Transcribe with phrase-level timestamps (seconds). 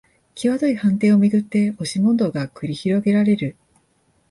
[0.33, 3.55] きわどい判定をめぐって押し問答が繰り広げられる